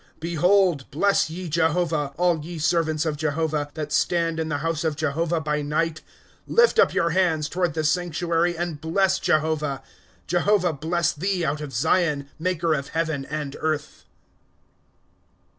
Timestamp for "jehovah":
1.47-2.11, 3.17-3.69, 4.95-5.39, 9.19-9.83, 10.25-10.73